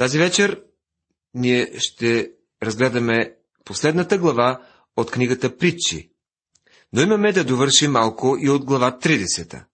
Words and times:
Тази 0.00 0.18
вечер 0.18 0.62
ние 1.34 1.72
ще 1.78 2.30
разгледаме 2.62 3.34
последната 3.64 4.18
глава 4.18 4.66
от 4.96 5.10
книгата 5.10 5.56
Притчи, 5.56 6.10
но 6.92 7.02
имаме 7.02 7.32
да 7.32 7.44
довършим 7.44 7.92
малко 7.92 8.36
и 8.40 8.50
от 8.50 8.64
глава 8.64 8.98
30. 9.02 9.64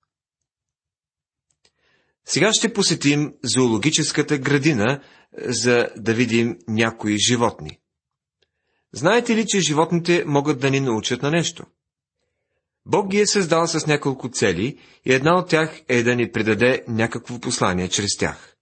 Сега 2.24 2.50
ще 2.52 2.72
посетим 2.72 3.34
зоологическата 3.44 4.38
градина, 4.38 5.02
за 5.38 5.88
да 5.96 6.14
видим 6.14 6.58
някои 6.68 7.18
животни. 7.18 7.78
Знаете 8.92 9.36
ли, 9.36 9.46
че 9.46 9.60
животните 9.60 10.24
могат 10.26 10.60
да 10.60 10.70
ни 10.70 10.80
научат 10.80 11.22
на 11.22 11.30
нещо? 11.30 11.66
Бог 12.86 13.08
ги 13.08 13.20
е 13.20 13.26
създал 13.26 13.66
с 13.66 13.86
няколко 13.86 14.30
цели 14.30 14.78
и 15.04 15.12
една 15.12 15.38
от 15.38 15.48
тях 15.48 15.80
е 15.88 16.02
да 16.02 16.16
ни 16.16 16.32
предаде 16.32 16.84
някакво 16.88 17.40
послание 17.40 17.88
чрез 17.88 18.16
тях. 18.16 18.55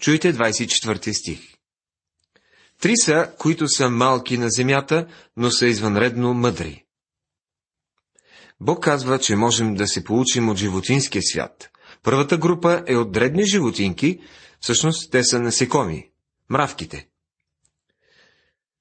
Чуйте 0.00 0.34
24 0.34 1.12
стих. 1.12 1.40
Три 2.80 2.96
са, 2.96 3.32
които 3.38 3.68
са 3.68 3.90
малки 3.90 4.38
на 4.38 4.50
земята, 4.50 5.06
но 5.36 5.50
са 5.50 5.66
извънредно 5.66 6.34
мъдри. 6.34 6.84
Бог 8.60 8.84
казва, 8.84 9.18
че 9.18 9.36
можем 9.36 9.74
да 9.74 9.86
се 9.86 10.04
получим 10.04 10.48
от 10.48 10.56
животинския 10.56 11.22
свят. 11.22 11.70
Първата 12.02 12.38
група 12.38 12.84
е 12.86 12.96
от 12.96 13.12
дребни 13.12 13.46
животинки, 13.46 14.20
всъщност 14.60 15.10
те 15.10 15.24
са 15.24 15.40
насекоми, 15.40 16.10
мравките. 16.50 17.08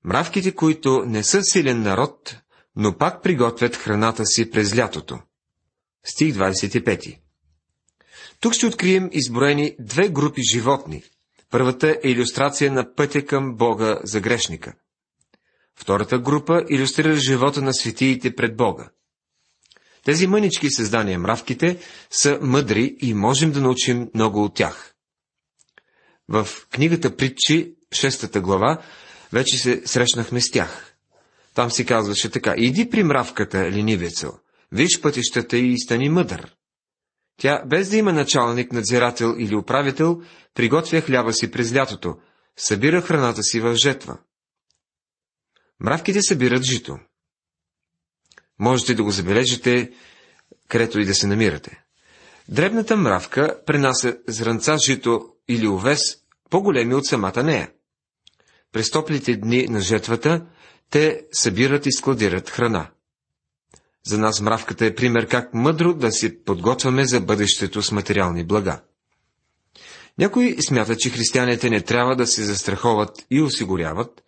Мравките, 0.03 0.55
които 0.55 1.03
не 1.05 1.23
са 1.23 1.43
силен 1.43 1.81
народ, 1.81 2.37
но 2.75 2.97
пак 2.97 3.23
приготвят 3.23 3.75
храната 3.75 4.25
си 4.25 4.51
през 4.51 4.77
лятото. 4.77 5.19
Стих 6.05 6.35
25. 6.35 7.19
Тук 8.39 8.53
ще 8.53 8.65
открием 8.65 9.09
изброени 9.11 9.75
две 9.79 10.09
групи 10.09 10.41
животни. 10.51 11.03
Първата 11.51 11.97
е 12.03 12.09
иллюстрация 12.09 12.71
на 12.71 12.95
пътя 12.95 13.25
към 13.25 13.55
Бога 13.55 13.99
за 14.03 14.19
грешника. 14.19 14.73
Втората 15.75 16.19
група 16.19 16.63
иллюстрира 16.69 17.15
живота 17.15 17.61
на 17.61 17.73
светиите 17.73 18.35
пред 18.35 18.57
Бога. 18.57 18.89
Тези 20.05 20.27
мънички 20.27 20.69
създания, 20.69 21.19
мравките, 21.19 21.79
са 22.09 22.39
мъдри 22.41 22.95
и 23.01 23.13
можем 23.13 23.51
да 23.51 23.61
научим 23.61 24.09
много 24.13 24.43
от 24.43 24.55
тях. 24.55 24.93
В 26.27 26.47
книгата 26.71 27.15
Притчи, 27.15 27.75
6 27.91 28.39
глава, 28.39 28.81
вече 29.33 29.57
се 29.57 29.81
срещнахме 29.85 30.41
с 30.41 30.51
тях. 30.51 30.95
Там 31.53 31.71
си 31.71 31.85
казваше 31.85 32.29
така, 32.29 32.53
иди 32.57 32.89
при 32.89 33.03
мравката, 33.03 33.71
ленивецо, 33.71 34.33
виж 34.71 35.01
пътищата 35.01 35.57
и 35.57 35.79
стани 35.79 36.09
мъдър. 36.09 36.55
Тя, 37.37 37.63
без 37.65 37.89
да 37.89 37.97
има 37.97 38.13
началник, 38.13 38.71
надзирател 38.71 39.35
или 39.37 39.55
управител, 39.55 40.21
приготвя 40.53 41.01
хляба 41.01 41.33
си 41.33 41.51
през 41.51 41.75
лятото, 41.75 42.17
събира 42.57 43.01
храната 43.01 43.43
си 43.43 43.59
в 43.59 43.75
жетва. 43.75 44.17
Мравките 45.79 46.21
събират 46.21 46.63
жито. 46.63 46.99
Можете 48.59 48.93
да 48.93 49.03
го 49.03 49.11
забележите, 49.11 49.91
където 50.67 50.99
и 50.99 51.05
да 51.05 51.13
се 51.13 51.27
намирате. 51.27 51.83
Дребната 52.49 52.95
мравка 52.95 53.61
пренася 53.65 54.17
зранца 54.27 54.77
жито 54.87 55.29
или 55.47 55.67
овес, 55.67 56.17
по-големи 56.49 56.95
от 56.95 57.05
самата 57.05 57.43
нея. 57.43 57.71
През 58.71 58.91
топлите 58.91 59.35
дни 59.35 59.67
на 59.67 59.79
жетвата 59.79 60.45
те 60.89 61.27
събират 61.31 61.85
и 61.85 61.91
складират 61.91 62.49
храна. 62.49 62.91
За 64.05 64.17
нас 64.17 64.41
мравката 64.41 64.85
е 64.85 64.95
пример 64.95 65.27
как 65.27 65.53
мъдро 65.53 65.93
да 65.93 66.11
се 66.11 66.43
подготвяме 66.43 67.05
за 67.05 67.21
бъдещето 67.21 67.81
с 67.81 67.91
материални 67.91 68.45
блага. 68.45 68.81
Някои 70.17 70.61
смятат, 70.61 70.99
че 70.99 71.09
християните 71.09 71.69
не 71.69 71.81
трябва 71.81 72.15
да 72.15 72.27
се 72.27 72.43
застраховат 72.43 73.25
и 73.31 73.41
осигуряват, 73.41 74.23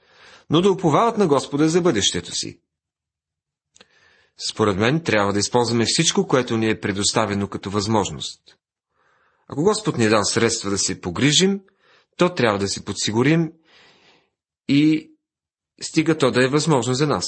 но 0.50 0.61
да 0.61 0.72
уповават 0.72 1.17
на 1.17 1.28
Господа 1.28 1.70
за 1.70 1.81
бъдещето 1.81 2.31
си. 2.31 2.59
Според 4.49 4.77
мен 4.77 5.04
трябва 5.04 5.33
да 5.33 5.39
използваме 5.39 5.86
всичко, 5.88 6.27
което 6.27 6.58
ни 6.58 6.70
е 6.70 6.80
предоставено 6.80 7.48
като 7.48 7.70
възможност. 7.70 8.42
Ако 9.48 9.64
Господ 9.64 9.98
ни 9.98 10.05
е 10.05 10.10
дал 10.10 10.23
средства 10.23 10.70
да 10.70 10.77
се 10.77 11.02
погрижим, 11.02 11.61
то 12.17 12.33
трябва 12.33 12.60
да 12.60 12.67
се 12.67 12.86
подсигурим 12.86 13.52
и 14.67 15.11
стига 15.82 16.17
то 16.17 16.32
да 16.32 16.45
е 16.45 16.48
възможно 16.48 16.93
за 16.93 17.08
нас. 17.08 17.26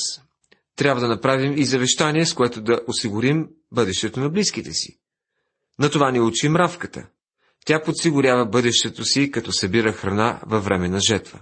Трябва 0.75 1.01
да 1.01 1.07
направим 1.07 1.57
и 1.57 1.65
завещание, 1.65 2.25
с 2.25 2.33
което 2.33 2.61
да 2.61 2.81
осигурим 2.87 3.47
бъдещето 3.71 4.19
на 4.19 4.29
близките 4.29 4.71
си. 4.71 4.99
На 5.79 5.89
това 5.89 6.11
ни 6.11 6.19
учи 6.19 6.49
мравката. 6.49 7.07
Тя 7.65 7.81
подсигурява 7.83 8.45
бъдещето 8.45 9.03
си, 9.03 9.31
като 9.31 9.51
събира 9.51 9.93
храна 9.93 10.41
във 10.45 10.63
време 10.63 10.89
на 10.89 10.99
жетва. 10.99 11.39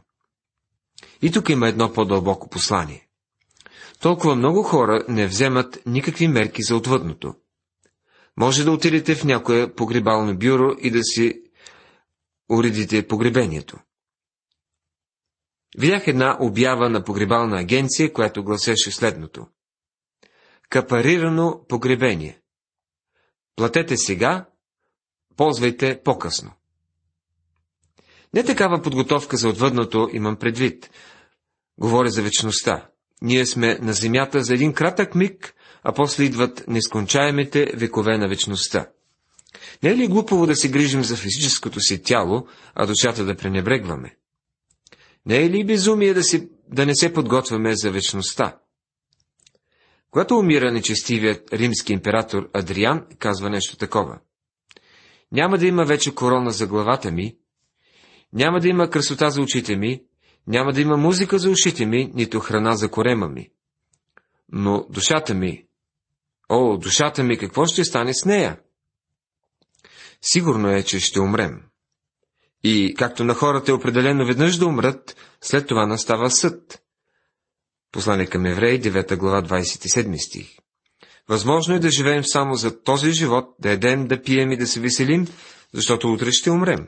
И 1.22 1.32
тук 1.32 1.50
има 1.50 1.68
едно 1.68 1.94
по-дълбоко 1.94 2.50
послание. 2.50 3.08
Толкова 4.02 4.36
много 4.36 4.64
хора 4.64 5.04
не 5.08 5.28
вземат 5.28 5.80
никакви 5.86 6.28
мерки 6.28 6.64
за 6.64 6.76
отвъдното. 6.76 7.36
Може 8.38 8.64
да 8.64 8.72
отидете 8.72 9.16
в 9.16 9.24
някое 9.24 9.74
погребално 9.76 10.38
бюро 10.38 10.76
и 10.82 10.92
да 10.92 11.04
си 11.04 11.42
уредите 12.50 13.08
погребението. 13.08 13.78
Видях 15.78 16.08
една 16.08 16.38
обява 16.40 16.90
на 16.90 17.04
погребална 17.04 17.60
агенция, 17.60 18.14
която 18.14 18.44
гласеше 18.44 18.92
следното. 18.92 19.48
Капарирано 20.70 21.66
погребение. 21.70 22.42
Платете 23.56 23.98
сега, 23.98 24.46
ползвайте 25.38 26.02
по-късно. 26.04 26.52
Не 28.34 28.44
такава 28.44 28.82
подготовка 28.82 29.38
за 29.38 29.50
отвъдното 29.50 30.10
имам 30.14 30.36
предвид. 30.36 30.90
Говоря 31.78 32.10
за 32.10 32.22
вечността. 32.22 32.90
Ние 33.22 33.46
сме 33.46 33.78
на 33.82 33.94
земята 33.94 34.44
за 34.44 34.54
един 34.54 34.74
кратък 34.74 35.16
миг, 35.16 35.56
а 35.84 35.94
после 35.94 36.24
идват 36.24 36.64
нескончаемите 36.68 37.72
векове 37.76 38.18
на 38.18 38.30
вечността. 38.30 38.90
Не 39.84 39.90
е 39.90 39.98
ли 39.98 40.08
глупово 40.08 40.48
да 40.48 40.56
се 40.56 40.70
грижим 40.70 41.04
за 41.04 41.16
физическото 41.16 41.80
си 41.80 42.04
тяло, 42.04 42.48
а 42.76 42.86
душата 42.86 43.26
да 43.26 43.36
пренебрегваме? 43.36 44.16
Не 45.26 45.38
е 45.38 45.50
ли 45.50 45.66
безумие 45.66 46.14
да, 46.14 46.24
си, 46.24 46.50
да 46.68 46.86
не 46.86 46.96
се 46.96 47.14
подготвяме 47.14 47.76
за 47.76 47.92
вечността? 47.92 48.60
Когато 50.12 50.38
умира 50.38 50.72
нечестивият 50.72 51.54
римски 51.54 51.94
император 51.94 52.50
Адриан, 52.54 53.06
казва 53.20 53.50
нещо 53.50 53.78
такова. 53.78 54.20
Няма 55.32 55.58
да 55.58 55.68
има 55.68 55.86
вече 55.86 56.16
корона 56.16 56.52
за 56.52 56.68
главата 56.68 57.12
ми, 57.12 57.38
няма 58.34 58.60
да 58.60 58.68
има 58.68 58.90
красота 58.90 59.30
за 59.30 59.42
очите 59.42 59.76
ми, 59.76 60.04
няма 60.48 60.74
да 60.74 60.82
има 60.82 60.98
музика 60.98 61.40
за 61.40 61.50
ушите 61.50 61.86
ми, 61.86 62.12
нито 62.14 62.40
храна 62.40 62.76
за 62.76 62.92
корема 62.92 63.28
ми. 63.28 63.52
Но 64.50 64.88
душата 64.90 65.34
ми, 65.34 65.66
о, 66.50 66.78
душата 66.78 67.24
ми, 67.24 67.38
какво 67.38 67.66
ще 67.66 67.84
стане 67.84 68.14
с 68.14 68.26
нея? 68.26 68.60
Сигурно 70.22 70.70
е, 70.70 70.84
че 70.84 71.00
ще 71.00 71.20
умрем. 71.20 71.69
И 72.64 72.96
както 72.98 73.24
на 73.24 73.34
хората 73.34 73.72
е 73.72 73.76
определено 73.76 74.26
веднъж 74.26 74.58
да 74.58 74.66
умрат, 74.66 75.16
след 75.42 75.68
това 75.68 75.86
настава 75.86 76.32
съд. 76.32 76.82
Послание 77.92 78.26
към 78.26 78.46
Евреи, 78.46 78.82
9 78.82 79.18
глава, 79.18 79.42
27 79.44 80.28
стих. 80.28 80.48
Възможно 81.30 81.76
е 81.76 81.80
да 81.80 81.92
живеем 81.92 82.24
само 82.24 82.56
за 82.56 82.84
този 82.84 83.12
живот, 83.12 83.46
да 83.60 83.70
едем, 83.70 84.08
да 84.08 84.22
пием 84.22 84.52
и 84.52 84.58
да 84.58 84.68
се 84.68 84.80
веселим, 84.80 85.28
защото 85.74 86.14
утре 86.14 86.32
ще 86.32 86.52
умрем. 86.52 86.88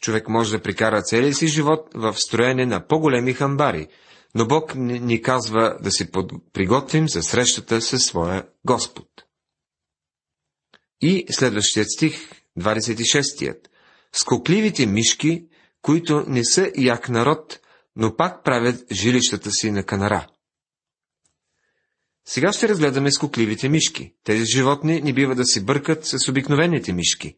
Човек 0.00 0.28
може 0.28 0.56
да 0.56 0.62
прикара 0.62 1.02
целия 1.02 1.34
си 1.34 1.46
живот 1.46 1.88
в 1.94 2.14
строене 2.14 2.66
на 2.66 2.86
по-големи 2.86 3.32
хамбари, 3.32 3.88
но 4.34 4.46
Бог 4.46 4.74
ни 4.76 5.22
казва 5.22 5.78
да 5.82 5.90
се 5.90 6.10
приготвим 6.52 7.08
за 7.08 7.22
срещата 7.22 7.80
със 7.80 8.02
своя 8.02 8.46
Господ. 8.66 9.06
И 11.00 11.26
следващият 11.30 11.90
стих, 11.90 12.30
26-тият. 12.58 13.69
Скокливите 14.12 14.86
мишки, 14.86 15.46
които 15.82 16.24
не 16.26 16.44
са 16.44 16.72
як 16.76 17.08
народ, 17.08 17.60
но 17.96 18.16
пак 18.16 18.44
правят 18.44 18.92
жилищата 18.92 19.50
си 19.50 19.70
на 19.70 19.84
канара. 19.84 20.26
Сега 22.24 22.52
ще 22.52 22.68
разгледаме 22.68 23.12
скокливите 23.12 23.68
мишки. 23.68 24.14
Тези 24.24 24.44
животни 24.44 25.00
не 25.00 25.12
бива 25.12 25.34
да 25.34 25.44
се 25.44 25.64
бъркат 25.64 26.06
с 26.06 26.28
обикновените 26.28 26.92
мишки. 26.92 27.36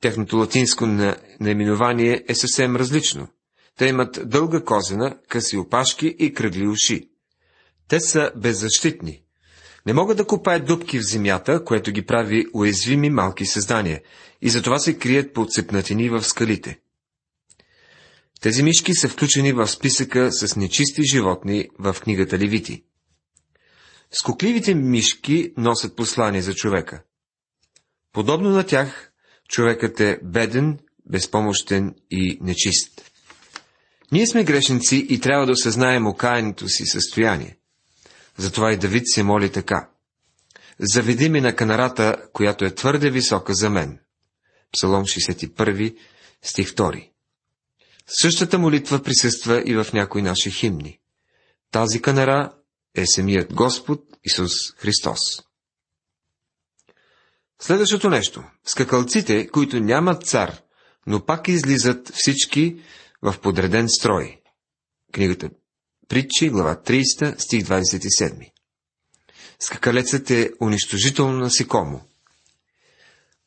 Техното 0.00 0.36
латинско 0.36 0.86
наименование 1.40 2.24
е 2.28 2.34
съвсем 2.34 2.76
различно. 2.76 3.28
Те 3.76 3.86
имат 3.86 4.28
дълга 4.28 4.64
козена, 4.64 5.18
къси 5.28 5.56
опашки 5.56 6.16
и 6.18 6.34
кръгли 6.34 6.66
уши. 6.68 7.10
Те 7.88 8.00
са 8.00 8.32
беззащитни. 8.36 9.23
Не 9.86 9.92
могат 9.92 10.16
да 10.16 10.26
копаят 10.26 10.66
дубки 10.66 10.98
в 10.98 11.10
земята, 11.10 11.64
което 11.64 11.92
ги 11.92 12.06
прави 12.06 12.46
уязвими 12.54 13.10
малки 13.10 13.46
създания, 13.46 14.00
и 14.42 14.50
затова 14.50 14.78
се 14.78 14.98
крият 14.98 15.34
по 15.34 15.46
цепнатини 15.46 16.08
в 16.08 16.22
скалите. 16.22 16.80
Тези 18.40 18.62
мишки 18.62 18.94
са 18.94 19.08
включени 19.08 19.52
в 19.52 19.68
списъка 19.68 20.32
с 20.32 20.56
нечисти 20.56 21.02
животни 21.02 21.68
в 21.78 21.96
книгата 22.00 22.38
Левити. 22.38 22.84
Скокливите 24.10 24.74
мишки 24.74 25.52
носят 25.56 25.96
послание 25.96 26.42
за 26.42 26.54
човека. 26.54 27.02
Подобно 28.12 28.50
на 28.50 28.66
тях, 28.66 29.12
човекът 29.48 30.00
е 30.00 30.18
беден, 30.22 30.78
безпомощен 31.06 31.94
и 32.10 32.38
нечист. 32.40 33.10
Ние 34.12 34.26
сме 34.26 34.44
грешници 34.44 35.06
и 35.08 35.20
трябва 35.20 35.46
да 35.46 35.52
осъзнаем 35.52 36.06
окаяното 36.06 36.68
си 36.68 36.86
състояние. 36.86 37.56
Затова 38.36 38.72
и 38.72 38.76
Давид 38.76 39.02
се 39.06 39.22
моли 39.22 39.52
така. 39.52 39.90
Заведи 40.78 41.28
ми 41.28 41.40
на 41.40 41.56
канарата, 41.56 42.16
която 42.32 42.64
е 42.64 42.74
твърде 42.74 43.10
висока 43.10 43.54
за 43.54 43.70
мен. 43.70 43.98
Псалом 44.72 45.04
61, 45.04 45.96
стих 46.42 46.68
2. 46.68 47.10
Същата 48.06 48.58
молитва 48.58 49.02
присъства 49.02 49.62
и 49.66 49.74
в 49.74 49.86
някои 49.92 50.22
наши 50.22 50.50
химни. 50.50 51.00
Тази 51.70 52.02
канара 52.02 52.54
е 52.94 53.06
самият 53.06 53.54
Господ 53.54 54.00
Исус 54.24 54.52
Христос. 54.76 55.20
Следващото 57.60 58.10
нещо. 58.10 58.44
Скакалците, 58.64 59.48
които 59.48 59.80
нямат 59.80 60.26
цар, 60.26 60.60
но 61.06 61.24
пак 61.24 61.48
излизат 61.48 62.08
всички 62.14 62.82
в 63.22 63.40
подреден 63.40 63.88
строй. 63.88 64.40
Книгата 65.12 65.50
Притчи, 66.08 66.50
глава 66.50 66.76
30, 66.76 67.38
стих 67.38 67.64
27. 67.64 68.50
Скакалецът 69.58 70.30
е 70.30 70.50
унищожително 70.60 71.38
насекомо. 71.38 72.00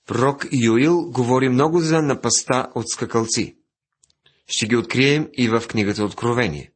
Пророк 0.05 0.45
Юил 0.51 1.11
говори 1.11 1.49
много 1.49 1.79
за 1.79 2.01
напаста 2.01 2.67
от 2.75 2.89
скакалци. 2.89 3.57
Ще 4.47 4.67
ги 4.67 4.75
открием 4.75 5.29
и 5.33 5.49
в 5.49 5.63
книгата 5.67 6.03
Откровение. 6.03 6.71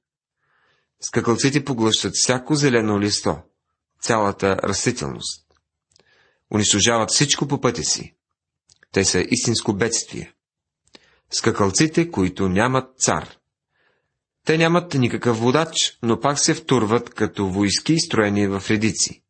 Скакалците 1.01 1.65
поглъщат 1.65 2.13
всяко 2.15 2.55
зелено 2.55 2.99
листо, 2.99 3.37
цялата 4.01 4.57
растителност. 4.63 5.45
Унищожават 6.53 7.09
всичко 7.11 7.47
по 7.47 7.61
пътя 7.61 7.83
си. 7.83 8.15
Те 8.91 9.05
са 9.05 9.25
истинско 9.29 9.73
бедствие. 9.73 10.33
Скакалците, 11.31 12.11
които 12.11 12.49
нямат 12.49 12.99
цар. 12.99 13.40
Те 14.45 14.57
нямат 14.57 14.93
никакъв 14.93 15.39
водач, 15.39 15.97
но 16.03 16.19
пак 16.19 16.39
се 16.39 16.53
втурват 16.53 17.09
като 17.09 17.47
войски, 17.47 17.99
строени 17.99 18.47
в 18.47 18.63
редици. 18.69 19.21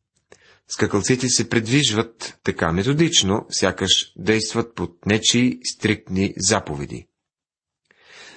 Скакалците 0.68 1.30
се 1.30 1.50
предвижват 1.50 2.40
така 2.44 2.72
методично, 2.72 3.46
сякаш 3.50 4.14
действат 4.18 4.76
под 4.76 5.06
нечии 5.06 5.60
стриктни 5.64 6.34
заповеди. 6.38 7.08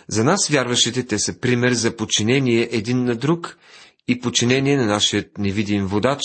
За 0.08 0.24
нас, 0.24 0.48
вярващите, 0.48 1.06
те 1.06 1.18
са 1.18 1.40
пример 1.40 1.72
за 1.72 1.96
подчинение 1.96 2.68
един 2.72 3.04
на 3.04 3.16
друг 3.16 3.58
и 4.08 4.20
подчинение 4.20 4.76
на 4.76 4.86
нашия 4.86 5.28
невидим 5.38 5.86
водач, 5.86 6.20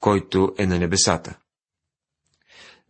който 0.00 0.54
е 0.58 0.66
на 0.66 0.78
небесата. 0.78 1.38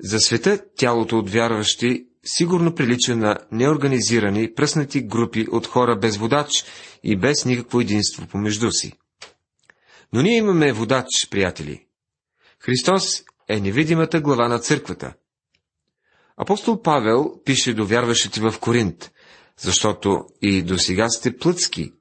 За 0.00 0.20
света 0.20 0.60
тялото 0.76 1.18
от 1.18 1.30
вярващи 1.30 2.06
сигурно 2.24 2.74
прилича 2.74 3.16
на 3.16 3.38
неорганизирани, 3.52 4.54
пръснати 4.54 5.00
групи 5.00 5.46
от 5.52 5.66
хора 5.66 5.96
без 5.96 6.16
водач 6.16 6.64
и 7.04 7.16
без 7.16 7.44
никакво 7.44 7.80
единство 7.80 8.26
помежду 8.26 8.70
си. 8.70 8.92
Но 10.12 10.22
ние 10.22 10.36
имаме 10.36 10.72
водач, 10.72 11.06
приятели. 11.30 11.86
Христос 12.58 13.22
е 13.48 13.60
невидимата 13.60 14.20
глава 14.20 14.48
на 14.48 14.58
църквата. 14.58 15.14
Апостол 16.36 16.82
Павел 16.82 17.40
пише 17.44 17.74
до 17.74 17.86
вярващите 17.86 18.40
в 18.40 18.54
Коринт, 18.60 19.12
защото 19.58 20.24
и 20.42 20.62
до 20.62 20.78
сега 20.78 21.08
сте 21.08 21.36
плътски, 21.36 21.92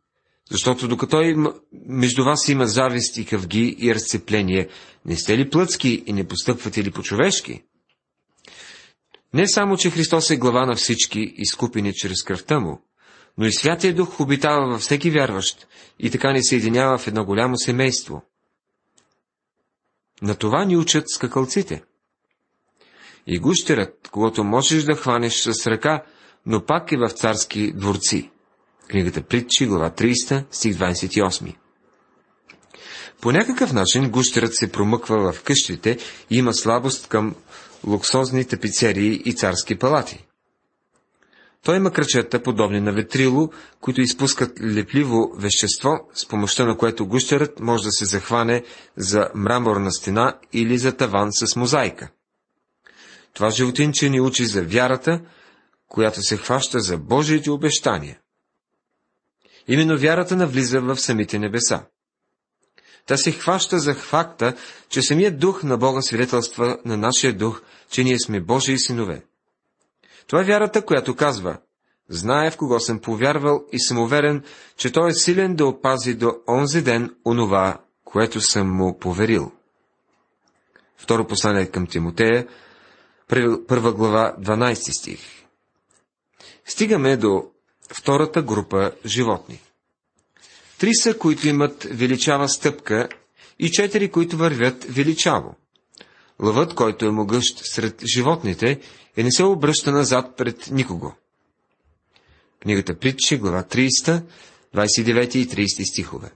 защото 0.52 0.88
докато 0.88 1.22
им, 1.22 1.48
между 1.86 2.24
вас 2.24 2.48
има 2.48 2.68
завист 2.68 3.18
и 3.18 3.26
къвги 3.26 3.76
и 3.80 3.96
разцепление, 3.96 4.68
не 5.06 5.18
сте 5.18 5.38
ли 5.38 5.50
плътски 5.50 6.04
и 6.06 6.14
не 6.14 6.28
постъпвате 6.28 6.84
ли 6.84 6.92
по-човешки? 6.92 7.64
Не 9.34 9.48
само, 9.48 9.78
че 9.78 9.90
Христос 9.90 10.30
е 10.30 10.38
глава 10.38 10.66
на 10.66 10.76
всички, 10.76 11.34
изкупени 11.38 11.94
чрез 11.94 12.24
кръвта 12.24 12.60
му, 12.60 12.82
но 13.38 13.46
и 13.46 13.54
Святия 13.54 13.96
Дух 13.96 14.20
обитава 14.20 14.68
във 14.68 14.82
всеки 14.82 15.12
вярващ 15.12 15.68
и 16.00 16.12
така 16.12 16.32
ни 16.32 16.44
съединява 16.44 16.98
в 16.98 17.08
едно 17.08 17.26
голямо 17.26 17.58
семейство. 17.58 18.24
На 20.22 20.36
това 20.36 20.66
ни 20.66 20.78
учат 20.78 21.10
скакалците. 21.10 21.84
И 23.28 23.40
гущерът, 23.40 24.10
когато 24.12 24.44
можеш 24.44 24.84
да 24.84 24.96
хванеш 24.96 25.34
с 25.34 25.68
ръка, 25.68 26.04
но 26.46 26.66
пак 26.66 26.92
е 26.92 26.98
в 26.98 27.10
царски 27.10 27.72
дворци. 27.72 28.30
Книгата 28.88 29.24
Притчи, 29.24 29.66
глава 29.66 29.90
30, 29.90 30.46
стих 30.52 30.76
28. 30.76 31.56
По 33.22 33.32
някакъв 33.32 33.74
начин 33.74 34.10
гущерът 34.10 34.56
се 34.56 34.72
промъква 34.72 35.34
в 35.34 35.44
къщите 35.44 35.98
и 36.30 36.38
има 36.38 36.54
слабост 36.54 37.08
към 37.08 37.36
луксозни 37.88 38.46
тапицерии 38.46 39.22
и 39.26 39.34
царски 39.34 39.80
палати. 39.80 40.26
Той 41.64 41.78
има 41.78 41.92
кръчета, 41.92 42.44
подобни 42.44 42.80
на 42.80 42.94
ветрило, 42.94 43.50
които 43.82 44.02
изпускат 44.02 44.62
лепливо 44.62 45.32
вещество, 45.38 45.90
с 46.14 46.28
помощта 46.28 46.66
на 46.66 46.78
което 46.78 47.08
гущерът 47.08 47.60
може 47.60 47.84
да 47.84 47.92
се 47.92 48.06
захване 48.06 48.64
за 48.98 49.30
мраморна 49.36 49.92
стена 49.92 50.40
или 50.54 50.78
за 50.78 50.98
таван 50.98 51.30
с 51.32 51.56
мозайка. 51.56 52.10
Това 53.34 53.50
животинче 53.50 54.10
ни 54.10 54.22
учи 54.22 54.46
за 54.46 54.64
вярата, 54.64 55.22
която 55.88 56.22
се 56.22 56.38
хваща 56.38 56.80
за 56.80 56.98
Божиите 56.98 57.52
обещания. 57.52 58.20
Именно 59.68 59.98
вярата 59.98 60.36
навлиза 60.36 60.82
в 60.82 60.98
самите 60.98 61.40
небеса. 61.40 61.86
Та 63.06 63.18
се 63.18 63.32
хваща 63.32 63.80
за 63.80 63.94
факта, 63.96 64.56
че 64.90 65.02
самият 65.02 65.40
дух 65.40 65.64
на 65.64 65.78
Бога 65.78 66.02
свидетелства 66.02 66.78
на 66.86 66.98
нашия 66.98 67.34
дух, 67.34 67.62
че 67.90 68.04
ние 68.04 68.20
сме 68.20 68.42
Божии 68.42 68.80
синове. 68.80 69.24
Това 70.28 70.42
е 70.42 70.46
вярата, 70.46 70.86
която 70.86 71.16
казва, 71.16 71.58
знае 72.10 72.52
в 72.52 72.58
кого 72.58 72.80
съм 72.80 73.00
повярвал 73.00 73.66
и 73.72 73.80
съм 73.80 73.98
уверен, 73.98 74.44
че 74.78 74.92
той 74.92 75.10
е 75.10 75.14
силен 75.14 75.56
да 75.56 75.66
опази 75.66 76.14
до 76.14 76.36
онзи 76.48 76.82
ден 76.82 77.16
онова, 77.26 77.78
което 78.06 78.42
съм 78.42 78.76
му 78.76 79.00
поверил. 79.00 79.52
Второ 80.98 81.28
послание 81.28 81.66
към 81.66 81.88
Тимотея, 81.88 82.48
първа 83.68 83.94
глава, 83.94 84.36
12 84.40 85.00
стих. 85.00 85.20
Стигаме 86.66 87.18
до 87.18 87.44
втората 87.94 88.42
група 88.42 88.92
животни. 89.06 89.60
Три 90.80 90.94
са, 90.94 91.18
които 91.18 91.48
имат 91.48 91.88
величава 91.92 92.50
стъпка 92.50 93.10
и 93.60 93.72
четири, 93.72 94.12
които 94.12 94.38
вървят 94.38 94.84
величаво. 94.84 95.56
Лъвът, 96.42 96.74
който 96.74 97.06
е 97.06 97.12
могъщ 97.12 97.60
сред 97.66 98.04
животните, 98.16 98.80
и 99.18 99.24
не 99.24 99.32
се 99.32 99.44
обръща 99.44 99.92
назад 99.92 100.38
пред 100.38 100.72
никого. 100.72 101.16
Книгата 102.62 103.00
Притчи, 103.00 103.38
глава 103.38 103.64
30, 103.64 104.24
29 104.76 105.36
и 105.36 105.48
30 105.48 105.92
стихове. 105.92 106.32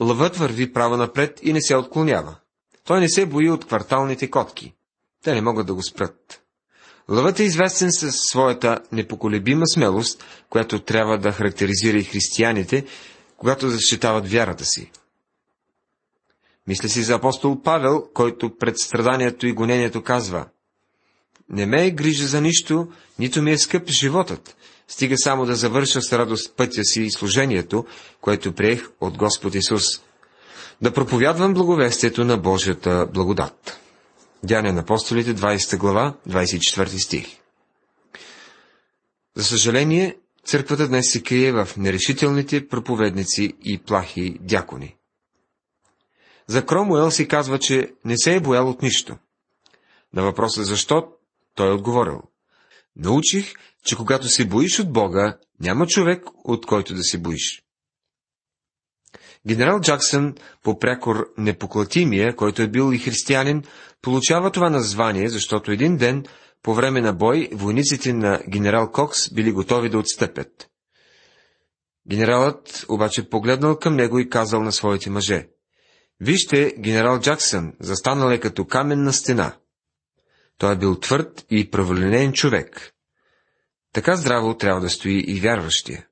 Лъвът 0.00 0.36
върви 0.36 0.72
право 0.72 0.96
напред 0.96 1.40
и 1.42 1.52
не 1.52 1.60
се 1.62 1.76
отклонява. 1.76 2.36
Той 2.84 3.00
не 3.00 3.08
се 3.08 3.26
бои 3.26 3.50
от 3.50 3.66
кварталните 3.66 4.30
котки. 4.30 4.74
Те 5.24 5.34
не 5.34 5.40
могат 5.40 5.66
да 5.66 5.74
го 5.74 5.82
спрат. 5.82 6.42
Лъвът 7.08 7.40
е 7.40 7.44
известен 7.44 7.92
със 7.92 8.16
своята 8.16 8.80
непоколебима 8.92 9.64
смелост, 9.74 10.24
която 10.50 10.84
трябва 10.84 11.18
да 11.18 11.32
характеризира 11.32 11.98
и 11.98 12.04
християните, 12.04 12.84
когато 13.36 13.68
защитават 13.68 14.30
вярата 14.30 14.64
си. 14.64 14.90
Мисля 16.66 16.88
си 16.88 17.02
за 17.02 17.14
апостол 17.14 17.62
Павел, 17.62 18.08
който 18.14 18.56
пред 18.58 18.78
страданието 18.78 19.46
и 19.46 19.52
гонението 19.52 20.02
казва 20.02 20.46
Не 21.50 21.66
ме 21.66 21.86
е 21.86 21.90
грижа 21.90 22.26
за 22.26 22.40
нищо, 22.40 22.88
нито 23.18 23.42
ми 23.42 23.50
е 23.50 23.58
скъп 23.58 23.88
животът. 23.88 24.56
Стига 24.88 25.18
само 25.18 25.46
да 25.46 25.54
завърша 25.54 26.02
с 26.02 26.12
радост 26.12 26.56
пътя 26.56 26.84
си 26.84 27.02
и 27.02 27.10
служението, 27.10 27.86
което 28.20 28.52
приех 28.52 28.88
от 29.00 29.18
Господ 29.18 29.54
Исус. 29.54 29.84
Да 30.82 30.92
проповядвам 30.92 31.54
благовестието 31.54 32.24
на 32.24 32.36
Божията 32.36 33.08
благодат. 33.14 33.80
Дяния 34.42 34.72
на 34.72 34.80
апостолите, 34.80 35.34
20 35.34 35.78
глава, 35.78 36.14
24 36.28 37.04
стих. 37.04 37.26
За 39.36 39.44
съжаление, 39.44 40.16
църквата 40.44 40.88
днес 40.88 41.12
се 41.12 41.22
крие 41.22 41.52
в 41.52 41.68
нерешителните 41.76 42.68
проповедници 42.68 43.54
и 43.64 43.78
плахи 43.78 44.38
дякони. 44.40 44.96
За 46.46 46.66
Кромуел 46.66 47.10
си 47.10 47.28
казва, 47.28 47.58
че 47.58 47.92
не 48.04 48.18
се 48.18 48.34
е 48.34 48.40
боял 48.40 48.68
от 48.68 48.82
нищо. 48.82 49.16
На 50.14 50.22
въпроса 50.22 50.64
защо, 50.64 51.08
той 51.58 51.70
е 51.70 51.74
отговорил. 51.74 52.22
Научих, 52.96 53.54
че 53.84 53.96
когато 53.96 54.28
се 54.28 54.44
боиш 54.44 54.80
от 54.80 54.92
Бога, 54.92 55.38
няма 55.60 55.86
човек, 55.86 56.24
от 56.44 56.66
който 56.66 56.94
да 56.94 57.02
се 57.02 57.18
боиш. 57.18 57.62
Генерал 59.46 59.80
Джаксън, 59.80 60.34
по 60.62 60.78
прякор 60.78 61.28
непоклатимия, 61.38 62.36
който 62.36 62.62
е 62.62 62.68
бил 62.68 62.92
и 62.92 62.98
християнин, 62.98 63.64
получава 64.02 64.50
това 64.50 64.70
название, 64.70 65.28
защото 65.28 65.72
един 65.72 65.96
ден, 65.96 66.24
по 66.62 66.74
време 66.74 67.00
на 67.00 67.12
бой, 67.12 67.48
войниците 67.52 68.12
на 68.12 68.40
генерал 68.48 68.90
Кокс 68.90 69.34
били 69.34 69.52
готови 69.52 69.88
да 69.88 69.98
отстъпят. 69.98 70.70
Генералът 72.08 72.84
обаче 72.88 73.28
погледнал 73.30 73.78
към 73.78 73.96
него 73.96 74.18
и 74.18 74.28
казал 74.28 74.62
на 74.62 74.72
своите 74.72 75.10
мъже. 75.10 75.48
Вижте, 76.20 76.74
генерал 76.78 77.20
Джаксън, 77.20 77.72
застанал 77.80 78.30
е 78.30 78.40
като 78.40 78.66
каменна 78.66 79.12
стена. 79.12 79.56
Той 80.58 80.72
е 80.72 80.76
бил 80.76 81.00
твърд 81.00 81.46
и 81.50 81.70
праволинейен 81.70 82.32
човек. 82.32 82.92
Така 83.92 84.16
здраво 84.16 84.56
трябва 84.56 84.80
да 84.80 84.90
стои 84.90 85.24
и 85.26 85.40
вярващия. 85.40 86.06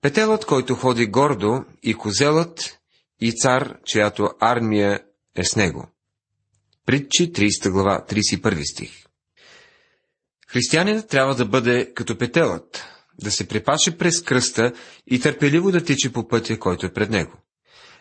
Петелът, 0.00 0.44
който 0.44 0.74
ходи 0.74 1.06
гордо, 1.06 1.64
и 1.82 1.94
козелът, 1.94 2.78
и 3.20 3.32
цар, 3.32 3.78
чиято 3.84 4.30
армия 4.40 5.04
е 5.36 5.44
с 5.44 5.56
него. 5.56 5.88
Притчи 6.86 7.32
30 7.32 7.70
глава, 7.70 8.04
31 8.08 8.72
стих. 8.72 9.06
Християнинът 10.48 11.08
трябва 11.08 11.34
да 11.34 11.44
бъде 11.44 11.92
като 11.94 12.18
петелът, 12.18 12.84
да 13.22 13.30
се 13.30 13.48
препаше 13.48 13.98
през 13.98 14.22
кръста 14.22 14.72
и 15.06 15.20
търпеливо 15.20 15.72
да 15.72 15.84
тичи 15.84 16.12
по 16.12 16.28
пътя, 16.28 16.58
който 16.58 16.86
е 16.86 16.92
пред 16.92 17.10
него. 17.10 17.32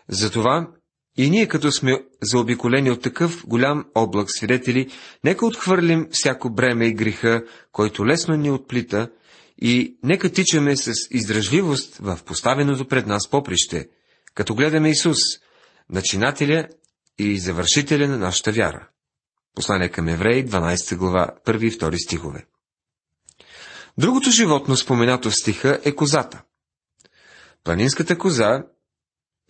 Затова 0.09 0.71
и 1.17 1.29
ние, 1.29 1.47
като 1.47 1.71
сме 1.71 2.05
заобиколени 2.21 2.91
от 2.91 3.01
такъв 3.01 3.47
голям 3.47 3.85
облак 3.95 4.31
свидетели, 4.31 4.91
нека 5.23 5.45
отхвърлим 5.45 6.07
всяко 6.11 6.49
бреме 6.49 6.85
и 6.85 6.93
греха, 6.93 7.43
който 7.71 8.05
лесно 8.05 8.35
ни 8.35 8.51
отплита, 8.51 9.09
и 9.61 9.97
нека 10.03 10.29
тичаме 10.29 10.77
с 10.77 10.93
издръжливост 11.11 11.97
в 11.97 12.19
поставеното 12.25 12.87
пред 12.87 13.07
нас 13.07 13.29
поприще, 13.29 13.87
като 14.33 14.55
гледаме 14.55 14.89
Исус, 14.89 15.17
начинателя 15.89 16.67
и 17.19 17.39
завършителя 17.39 18.07
на 18.07 18.17
нашата 18.17 18.51
вяра. 18.51 18.87
Послание 19.55 19.89
към 19.89 20.07
Евреи, 20.07 20.45
12 20.45 20.95
глава, 20.95 21.29
1 21.45 21.63
и 21.63 21.71
2 21.71 22.05
стихове. 22.05 22.45
Другото 23.97 24.31
животно, 24.31 24.75
споменато 24.75 25.29
в 25.29 25.35
стиха, 25.35 25.79
е 25.85 25.95
козата. 25.95 26.41
Планинската 27.63 28.17
коза 28.17 28.63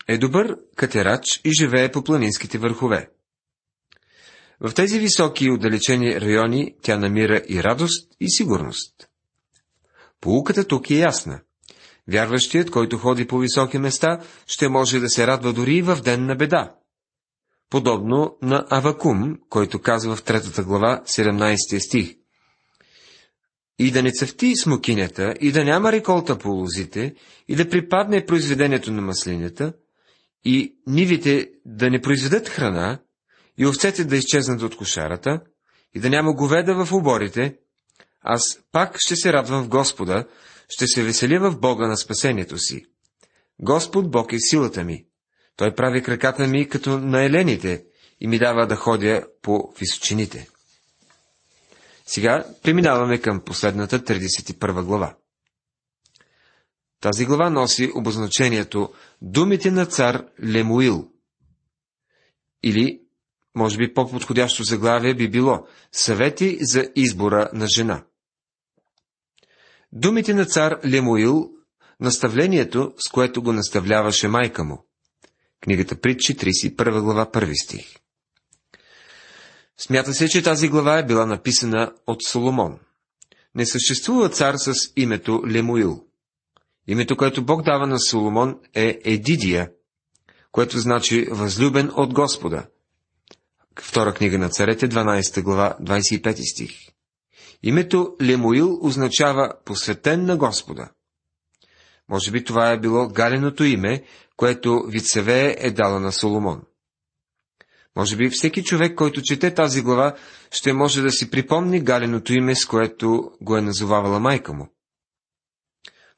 е 0.08 0.18
добър 0.18 0.58
катерач 0.76 1.42
и 1.44 1.52
живее 1.62 1.92
по 1.92 2.04
планинските 2.04 2.58
върхове. 2.58 3.10
В 4.60 4.74
тези 4.74 5.00
високи 5.00 5.46
и 5.46 5.52
отдалечени 5.52 6.22
райони 6.22 6.76
тя 6.82 6.98
намира 6.98 7.42
и 7.50 7.64
радост, 7.64 8.12
и 8.20 8.30
сигурност. 8.30 9.10
Полуката 10.22 10.68
тук 10.68 10.90
е 10.90 10.96
ясна. 10.96 11.42
Вярващият, 12.08 12.72
който 12.72 12.98
ходи 12.98 13.28
по 13.28 13.38
високи 13.38 13.78
места, 13.78 14.20
ще 14.48 14.70
може 14.70 15.00
да 15.00 15.10
се 15.10 15.28
радва 15.28 15.54
дори 15.54 15.76
и 15.76 15.82
в 15.82 16.02
ден 16.04 16.26
на 16.26 16.36
беда. 16.36 16.76
Подобно 17.70 18.38
на 18.42 18.66
Авакум, 18.70 19.40
който 19.50 19.82
казва 19.82 20.16
в 20.16 20.24
третата 20.24 20.64
глава, 20.64 21.02
17 21.06 21.80
стих. 21.80 22.16
И 23.80 23.92
да 23.92 24.04
не 24.04 24.12
цъфти 24.12 24.56
смокинята, 24.56 25.34
и 25.42 25.52
да 25.52 25.64
няма 25.64 25.92
реколта 25.92 26.38
по 26.38 26.50
лозите, 26.50 27.16
и 27.48 27.56
да 27.56 27.70
припадне 27.70 28.26
произведението 28.26 28.92
на 28.92 29.02
маслинята, 29.02 29.74
и 30.46 30.76
нивите 30.88 31.50
да 31.66 31.90
не 31.90 32.02
произведат 32.02 32.50
храна, 32.50 33.00
и 33.58 33.66
овцете 33.66 34.04
да 34.04 34.16
изчезнат 34.16 34.62
от 34.62 34.78
кошарата, 34.78 35.42
и 35.96 36.00
да 36.00 36.10
няма 36.10 36.34
говеда 36.34 36.86
в 36.86 36.94
оборите, 36.94 37.56
аз 38.22 38.60
пак 38.72 38.96
ще 39.00 39.16
се 39.16 39.34
радвам 39.34 39.64
в 39.64 39.70
Господа, 39.70 40.28
ще 40.70 40.88
се 40.88 41.04
веселя 41.04 41.40
в 41.52 41.60
Бога 41.60 41.88
на 41.88 41.98
спасението 41.98 42.58
си. 42.58 42.86
Господ 43.60 44.12
Бог 44.12 44.34
е 44.34 44.40
силата 44.40 44.84
ми. 44.84 45.06
Той 45.56 45.76
прави 45.76 46.04
краката 46.04 46.48
ми 46.48 46.70
като 46.70 47.00
на 47.00 47.24
елените 47.24 47.86
и 48.20 48.28
ми 48.28 48.40
дава 48.40 48.68
да 48.68 48.76
ходя 48.76 49.26
по 49.42 49.74
височините. 49.80 50.48
Сега 52.06 52.46
преминаваме 52.64 53.18
към 53.22 53.42
последната 53.42 54.00
31 54.00 54.84
глава. 54.84 55.16
Тази 57.02 57.26
глава 57.26 57.50
носи 57.50 57.92
обозначението 57.96 58.94
Думите 59.22 59.72
на 59.72 59.86
цар 59.86 60.26
Лемуил. 60.44 61.12
Или, 62.64 63.02
може 63.56 63.78
би 63.78 63.94
по-подходящо 63.94 64.64
заглавие 64.64 65.16
би 65.16 65.30
било 65.30 65.68
Съвети 65.92 66.58
за 66.62 66.90
избора 66.96 67.50
на 67.54 67.68
жена. 67.76 68.04
Думите 69.92 70.34
на 70.34 70.46
цар 70.46 70.80
Лемуил, 70.86 71.52
наставлението, 72.00 72.94
с 72.98 73.12
което 73.12 73.44
го 73.44 73.54
наставляваше 73.54 74.28
майка 74.28 74.64
му. 74.64 74.86
Книгата 75.62 76.02
Притчи, 76.02 76.38
31 76.38 77.02
глава, 77.02 77.26
1 77.26 77.64
стих. 77.64 77.96
Смята 79.78 80.14
се, 80.14 80.30
че 80.30 80.44
тази 80.44 80.70
глава 80.70 80.98
е 80.98 81.06
била 81.06 81.26
написана 81.26 81.94
от 82.08 82.24
Соломон. 82.24 82.80
Не 83.56 83.66
съществува 83.66 84.30
цар 84.30 84.56
с 84.58 84.74
името 84.96 85.44
Лемуил. 85.48 86.06
Името, 86.88 87.18
което 87.18 87.46
Бог 87.46 87.62
дава 87.62 87.88
на 87.88 88.00
Соломон 88.00 88.60
е 88.74 89.00
Едидия, 89.04 89.72
което 90.52 90.80
значи 90.80 91.28
възлюбен 91.32 91.92
от 91.96 92.14
Господа. 92.14 92.66
Втора 93.80 94.14
книга 94.14 94.38
на 94.38 94.50
царете, 94.50 94.90
12 94.90 95.42
глава, 95.42 95.78
25 95.82 96.52
стих. 96.52 96.72
Името 97.64 98.16
Лемуил 98.22 98.80
означава 98.82 99.54
посветен 99.66 100.26
на 100.26 100.38
Господа. 100.38 100.90
Може 102.10 102.32
би 102.32 102.44
това 102.44 102.72
е 102.72 102.80
било 102.80 103.08
галеното 103.08 103.64
име, 103.64 104.04
което 104.38 104.84
Вицевее 104.88 105.56
е 105.60 105.72
дала 105.72 106.00
на 106.00 106.12
Соломон. 106.12 106.62
Може 107.96 108.16
би 108.16 108.30
всеки 108.30 108.64
човек, 108.64 108.96
който 108.96 109.22
чете 109.22 109.54
тази 109.54 109.82
глава, 109.82 110.16
ще 110.52 110.74
може 110.74 111.02
да 111.02 111.12
си 111.12 111.32
припомни 111.32 111.80
галеното 111.80 112.34
име, 112.34 112.56
с 112.56 112.66
което 112.66 113.32
го 113.42 113.58
е 113.58 113.62
назовавала 113.62 114.20
майка 114.20 114.54
му. 114.54 114.75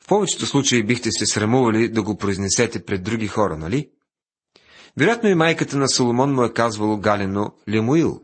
Повечето 0.07 0.45
случаи 0.45 0.83
бихте 0.83 1.11
се 1.11 1.25
срамували 1.25 1.89
да 1.89 2.03
го 2.03 2.17
произнесете 2.17 2.85
пред 2.85 3.03
други 3.03 3.27
хора, 3.27 3.57
нали? 3.57 3.89
Вероятно 4.97 5.29
и 5.29 5.35
майката 5.35 5.77
на 5.77 5.89
Соломон 5.89 6.33
му 6.33 6.43
е 6.43 6.53
казвало 6.53 6.97
галено 6.97 7.53
Лемуил. 7.69 8.21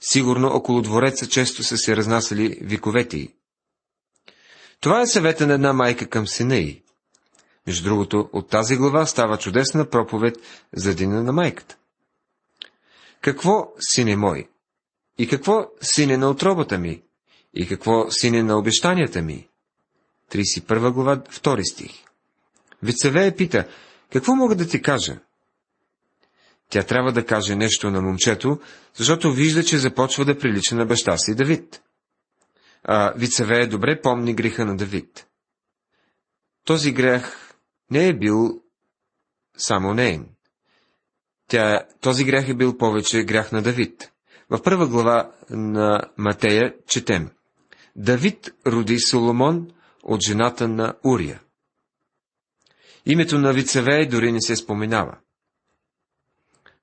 Сигурно 0.00 0.48
около 0.48 0.82
двореца 0.82 1.28
често 1.28 1.62
са 1.62 1.76
се 1.76 1.96
разнасяли 1.96 2.58
виковете 2.60 3.16
й. 3.16 3.34
Това 4.80 5.00
е 5.00 5.06
съвета 5.06 5.46
на 5.46 5.54
една 5.54 5.72
майка 5.72 6.08
към 6.08 6.26
сина 6.26 6.56
й. 6.56 6.82
Между 7.66 7.84
другото, 7.84 8.30
от 8.32 8.48
тази 8.48 8.76
глава 8.76 9.06
става 9.06 9.38
чудесна 9.38 9.90
проповед 9.90 10.36
за 10.72 10.94
деня 10.94 11.22
на 11.22 11.32
майката. 11.32 11.76
Какво, 13.20 13.72
сине 13.80 14.16
мой? 14.16 14.48
И 15.18 15.28
какво, 15.28 15.66
сине 15.80 16.16
на 16.16 16.30
отробата 16.30 16.78
ми? 16.78 17.02
И 17.54 17.68
какво, 17.68 18.10
сине 18.10 18.42
на 18.42 18.58
обещанията 18.58 19.22
ми? 19.22 19.48
31 20.32 20.90
глава, 20.92 21.16
2 21.16 21.72
стих. 21.72 21.92
Вицевея 22.82 23.36
пита, 23.36 23.68
какво 24.12 24.34
мога 24.34 24.56
да 24.56 24.68
ти 24.68 24.82
кажа? 24.82 25.18
Тя 26.68 26.82
трябва 26.82 27.12
да 27.12 27.26
каже 27.26 27.56
нещо 27.56 27.90
на 27.90 28.02
момчето, 28.02 28.60
защото 28.94 29.32
вижда, 29.32 29.64
че 29.64 29.78
започва 29.78 30.24
да 30.24 30.38
прилича 30.38 30.74
на 30.74 30.86
баща 30.86 31.16
си 31.16 31.34
Давид. 31.34 31.82
А 32.84 33.12
Вицевея 33.16 33.68
добре 33.68 34.00
помни 34.00 34.34
греха 34.34 34.64
на 34.64 34.76
Давид. 34.76 35.26
Този 36.64 36.92
грех 36.92 37.54
не 37.90 38.08
е 38.08 38.18
бил 38.18 38.62
само 39.56 39.94
нейн. 39.94 40.26
Тя, 41.48 41.82
този 42.00 42.24
грях 42.24 42.48
е 42.48 42.54
бил 42.54 42.78
повече 42.78 43.24
грях 43.24 43.52
на 43.52 43.62
Давид. 43.62 44.12
В 44.50 44.62
първа 44.62 44.88
глава 44.88 45.32
на 45.50 46.00
Матея 46.16 46.74
четем. 46.86 47.30
Давид 47.96 48.54
роди 48.66 48.98
Соломон 48.98 49.68
от 50.02 50.20
жената 50.26 50.68
на 50.68 50.94
Урия. 51.04 51.40
Името 53.06 53.38
на 53.38 53.52
Вицевей 53.52 54.06
дори 54.06 54.32
не 54.32 54.40
се 54.40 54.56
споменава. 54.56 55.18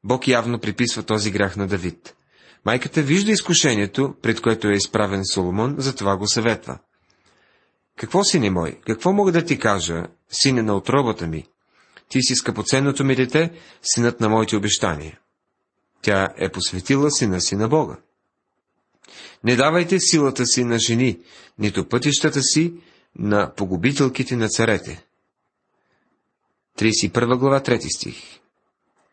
Бог 0.03 0.27
явно 0.27 0.59
приписва 0.59 1.03
този 1.03 1.31
грях 1.31 1.55
на 1.55 1.67
Давид. 1.67 2.15
Майката 2.65 3.01
вижда 3.01 3.31
изкушението, 3.31 4.15
пред 4.21 4.41
което 4.41 4.67
е 4.67 4.73
изправен 4.73 5.21
Соломон, 5.25 5.75
затова 5.77 6.17
го 6.17 6.27
съветва. 6.27 6.79
Какво, 7.97 8.23
сине 8.23 8.49
мой, 8.49 8.79
какво 8.85 9.13
мога 9.13 9.31
да 9.31 9.45
ти 9.45 9.59
кажа, 9.59 10.03
сине 10.29 10.61
на 10.61 10.75
отробата 10.75 11.27
ми? 11.27 11.45
Ти 12.09 12.21
си 12.21 12.35
скъпоценното 12.35 13.03
ми 13.03 13.15
дете, 13.15 13.51
синът 13.81 14.19
на 14.19 14.29
моите 14.29 14.55
обещания. 14.55 15.19
Тя 16.01 16.27
е 16.37 16.51
посветила 16.51 17.11
сина 17.11 17.41
си 17.41 17.55
на 17.55 17.67
Бога. 17.67 17.97
Не 19.43 19.55
давайте 19.55 19.99
силата 19.99 20.45
си 20.45 20.63
на 20.63 20.79
жени, 20.79 21.19
нито 21.59 21.89
пътищата 21.89 22.41
си 22.41 22.73
на 23.15 23.53
погубителките 23.55 24.35
на 24.35 24.49
царете. 24.49 25.05
31 26.77 27.37
глава, 27.37 27.59
3 27.59 27.97
стих. 27.97 28.15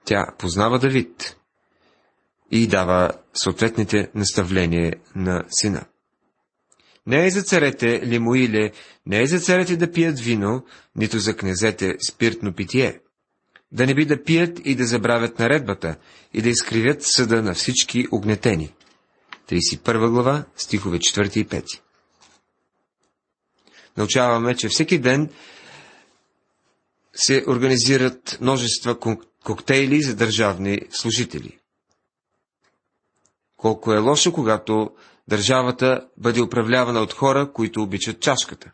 Тя 0.05 0.35
познава 0.38 0.79
Давид 0.79 1.37
и 2.50 2.67
дава 2.67 3.12
съответните 3.35 4.11
наставления 4.15 4.95
на 5.15 5.45
сина. 5.50 5.85
Не 7.07 7.26
е 7.26 7.31
за 7.31 7.43
царете 7.43 8.07
лимуиле, 8.07 8.73
не 9.07 9.23
е 9.23 9.26
за 9.26 9.41
царете 9.41 9.76
да 9.76 9.93
пият 9.93 10.21
вино, 10.21 10.65
нито 10.97 11.19
за 11.19 11.37
князете 11.37 11.97
спиртно 12.09 12.53
питие. 12.53 13.00
Да 13.73 13.87
не 13.87 13.95
би 13.95 14.05
да 14.05 14.23
пият 14.23 14.61
и 14.65 14.75
да 14.75 14.87
забравят 14.87 15.38
наредбата 15.38 15.97
и 16.35 16.43
да 16.43 16.49
изкривят 16.49 17.03
съда 17.03 17.43
на 17.43 17.55
всички 17.55 18.07
огнетени. 18.12 18.75
31 19.49 20.11
глава, 20.11 20.45
стихове 20.57 20.99
4 20.99 21.37
и 21.37 21.47
5. 21.47 21.81
Научаваме, 23.97 24.57
че 24.57 24.69
всеки 24.69 24.99
ден 24.99 25.31
се 27.15 27.45
организират 27.49 28.38
множества 28.41 28.97
коктейли 29.45 30.03
за 30.03 30.17
държавни 30.17 30.81
служители. 30.91 31.59
колко 33.57 33.93
е 33.93 33.99
лошо, 33.99 34.33
когато 34.33 34.91
държавата 35.29 36.09
бъде 36.17 36.43
управлявана 36.43 37.00
от 37.00 37.12
хора, 37.12 37.53
които 37.53 37.83
обичат 37.83 38.21
чашката. 38.21 38.71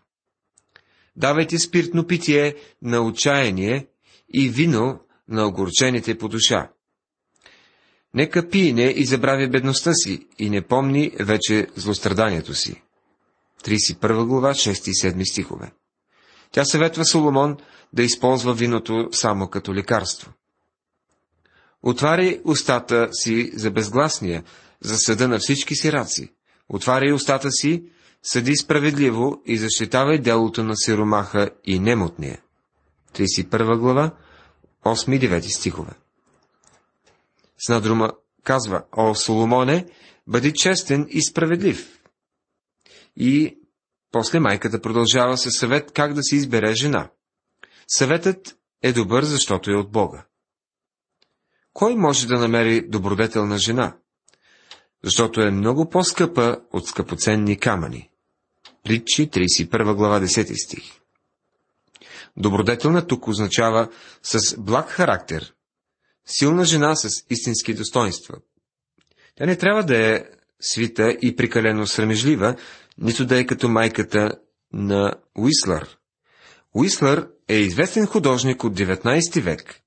Давайте 1.16 1.58
спиртно 1.58 2.06
питие 2.06 2.54
на 2.82 3.00
отчаяние 3.06 3.86
и 4.34 4.48
вино 4.48 5.00
на 5.28 5.46
огорчените 5.46 6.18
по 6.18 6.28
душа. 6.28 6.70
Нека 8.14 8.48
пине 8.48 8.82
и 8.96 9.04
забравя 9.04 9.48
бедността 9.48 9.94
си 9.94 10.26
и 10.38 10.50
не 10.50 10.62
помни 10.62 11.10
вече 11.20 11.66
злостраданието 11.76 12.54
си. 12.54 12.82
31 13.64 14.26
глава, 14.26 14.50
6 14.50 14.88
и 14.88 14.92
7 14.92 15.30
стихове. 15.30 15.72
Тя 16.50 16.64
съветва 16.64 17.04
Соломон 17.04 17.56
да 17.92 18.02
използва 18.02 18.54
виното 18.54 19.08
само 19.12 19.48
като 19.48 19.74
лекарство. 19.74 20.32
Отваряй 21.82 22.40
устата 22.44 23.08
си 23.12 23.50
за 23.54 23.70
безгласния, 23.70 24.44
за 24.80 24.96
съда 24.96 25.28
на 25.28 25.38
всички 25.38 25.74
сираци. 25.74 26.32
Отваряй 26.68 27.12
устата 27.12 27.50
си, 27.50 27.84
съди 28.22 28.56
справедливо 28.56 29.42
и 29.46 29.58
защитавай 29.58 30.18
делото 30.18 30.64
на 30.64 30.76
сиромаха 30.76 31.50
и 31.64 31.78
немотния. 31.78 32.42
31 33.14 33.78
глава, 33.78 34.10
8 34.84 35.16
и 35.16 35.20
9 35.20 35.40
стихове. 35.56 35.92
С 37.58 37.80
казва, 38.44 38.82
О, 38.96 39.14
Соломоне, 39.14 39.86
бъди 40.26 40.52
честен 40.52 41.06
и 41.10 41.22
справедлив. 41.22 42.01
И 43.16 43.58
после 44.12 44.40
майката 44.40 44.80
продължава 44.80 45.38
със 45.38 45.54
съвет 45.54 45.92
как 45.92 46.14
да 46.14 46.22
си 46.22 46.36
избере 46.36 46.74
жена. 46.74 47.10
Съветът 47.88 48.56
е 48.82 48.92
добър, 48.92 49.24
защото 49.24 49.70
е 49.70 49.74
от 49.76 49.92
Бога. 49.92 50.26
Кой 51.72 51.94
може 51.94 52.26
да 52.26 52.38
намери 52.38 52.88
добродетелна 52.88 53.58
жена? 53.58 53.96
Защото 55.04 55.40
е 55.40 55.50
много 55.50 55.88
по-скъпа 55.88 56.60
от 56.72 56.86
скъпоценни 56.86 57.58
камъни. 57.58 58.10
Притчи 58.84 59.30
31 59.30 59.94
глава 59.94 60.20
10 60.20 60.64
стих. 60.64 61.02
Добродетелна 62.36 63.06
тук 63.06 63.28
означава 63.28 63.88
с 64.22 64.56
благ 64.60 64.88
характер, 64.88 65.54
силна 66.26 66.64
жена 66.64 66.96
с 66.96 67.24
истински 67.30 67.74
достоинства. 67.74 68.36
Тя 69.34 69.46
не 69.46 69.56
трябва 69.56 69.82
да 69.84 69.96
е 69.96 70.24
свита 70.60 71.16
и 71.22 71.36
прикалено 71.36 71.86
срамежлива, 71.86 72.56
нито 72.98 73.26
да 73.26 73.38
е 73.38 73.46
като 73.46 73.68
майката 73.68 74.32
на 74.72 75.12
Уислър. 75.38 75.98
Уислър 76.74 77.28
е 77.48 77.56
известен 77.56 78.06
художник 78.06 78.64
от 78.64 78.78
19 78.78 79.40
век. 79.40 79.80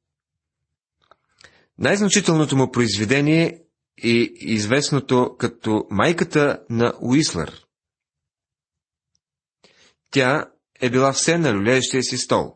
Най-значителното 1.77 2.55
му 2.55 2.71
произведение 2.71 3.61
е 4.03 4.09
известното 4.35 5.35
като 5.39 5.87
майката 5.89 6.59
на 6.69 6.93
Уислър. 7.01 7.65
Тя 10.11 10.45
е 10.81 10.89
била 10.89 11.13
все 11.13 11.37
на 11.37 11.53
люлеещия 11.53 12.03
си 12.03 12.17
стол. 12.17 12.53